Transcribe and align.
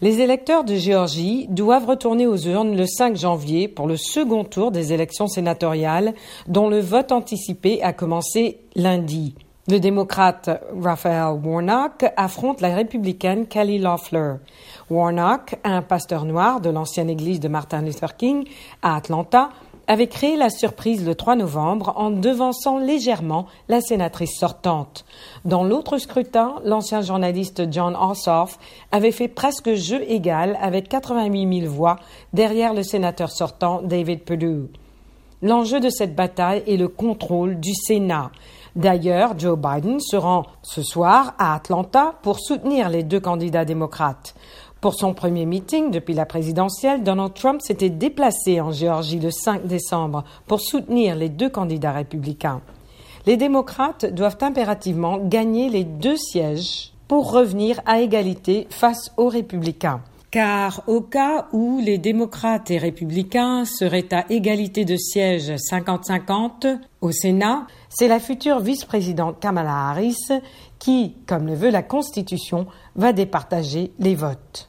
Les 0.00 0.20
électeurs 0.20 0.64
de 0.64 0.74
Géorgie 0.74 1.46
doivent 1.48 1.86
retourner 1.86 2.26
aux 2.26 2.36
urnes 2.36 2.76
le 2.76 2.86
5 2.86 3.16
janvier 3.16 3.68
pour 3.68 3.86
le 3.86 3.96
second 3.96 4.44
tour 4.44 4.70
des 4.70 4.92
élections 4.92 5.26
sénatoriales 5.26 6.14
dont 6.46 6.68
le 6.68 6.80
vote 6.80 7.12
anticipé 7.12 7.82
a 7.82 7.92
commencé 7.92 8.60
lundi. 8.74 9.34
Le 9.68 9.80
démocrate 9.80 10.48
Raphael 10.80 11.40
Warnock 11.42 12.04
affronte 12.16 12.60
la 12.60 12.74
républicaine 12.74 13.46
Kelly 13.46 13.78
Loeffler. 13.78 14.34
Warnock, 14.90 15.56
un 15.64 15.82
pasteur 15.82 16.24
noir 16.24 16.60
de 16.60 16.70
l'ancienne 16.70 17.10
église 17.10 17.40
de 17.40 17.48
Martin 17.48 17.82
Luther 17.82 18.16
King 18.16 18.44
à 18.82 18.94
Atlanta, 18.94 19.50
avait 19.86 20.06
créé 20.06 20.36
la 20.36 20.50
surprise 20.50 21.06
le 21.06 21.14
3 21.14 21.36
novembre 21.36 21.92
en 21.96 22.10
devançant 22.10 22.78
légèrement 22.78 23.46
la 23.68 23.80
sénatrice 23.80 24.38
sortante. 24.38 25.04
Dans 25.44 25.64
l'autre 25.64 25.98
scrutin, 25.98 26.56
l'ancien 26.64 27.02
journaliste 27.02 27.70
John 27.70 27.96
Ossoff 27.96 28.58
avait 28.92 29.12
fait 29.12 29.28
presque 29.28 29.74
jeu 29.74 30.02
égal 30.08 30.58
avec 30.60 30.88
88 30.88 31.60
000 31.60 31.72
voix 31.72 31.96
derrière 32.32 32.74
le 32.74 32.82
sénateur 32.82 33.30
sortant 33.30 33.82
David 33.82 34.22
Perdue. 34.22 34.68
L'enjeu 35.42 35.80
de 35.80 35.90
cette 35.90 36.14
bataille 36.14 36.62
est 36.66 36.78
le 36.78 36.88
contrôle 36.88 37.60
du 37.60 37.74
Sénat. 37.74 38.30
D'ailleurs, 38.74 39.38
Joe 39.38 39.58
Biden 39.58 40.00
se 40.00 40.16
rend 40.16 40.44
ce 40.62 40.82
soir 40.82 41.34
à 41.38 41.54
Atlanta 41.54 42.14
pour 42.22 42.40
soutenir 42.40 42.88
les 42.88 43.02
deux 43.02 43.20
candidats 43.20 43.66
démocrates. 43.66 44.34
Pour 44.80 44.94
son 44.94 45.12
premier 45.12 45.44
meeting 45.44 45.90
depuis 45.90 46.14
la 46.14 46.24
présidentielle, 46.24 47.02
Donald 47.02 47.34
Trump 47.34 47.60
s'était 47.60 47.90
déplacé 47.90 48.60
en 48.60 48.72
Géorgie 48.72 49.18
le 49.18 49.30
5 49.30 49.66
décembre 49.66 50.24
pour 50.46 50.60
soutenir 50.60 51.16
les 51.16 51.28
deux 51.28 51.50
candidats 51.50 51.92
républicains. 51.92 52.62
Les 53.26 53.36
démocrates 53.36 54.06
doivent 54.06 54.38
impérativement 54.40 55.18
gagner 55.18 55.68
les 55.68 55.84
deux 55.84 56.16
sièges 56.16 56.92
pour 57.08 57.32
revenir 57.32 57.80
à 57.84 58.00
égalité 58.00 58.66
face 58.70 59.12
aux 59.16 59.28
républicains. 59.28 60.00
Car 60.30 60.82
au 60.86 61.00
cas 61.00 61.46
où 61.52 61.80
les 61.80 61.98
démocrates 61.98 62.70
et 62.70 62.78
républicains 62.78 63.64
seraient 63.64 64.12
à 64.12 64.24
égalité 64.28 64.84
de 64.84 64.96
sièges 64.96 65.52
50-50 65.52 66.78
au 67.00 67.12
Sénat, 67.12 67.66
c'est 67.88 68.08
la 68.08 68.18
future 68.18 68.60
vice-présidente 68.60 69.38
Kamala 69.40 69.88
Harris 69.88 70.18
qui, 70.78 71.14
comme 71.26 71.46
le 71.46 71.54
veut 71.54 71.70
la 71.70 71.82
Constitution, 71.82 72.66
va 72.96 73.12
départager 73.12 73.92
les 73.98 74.14
votes. 74.14 74.68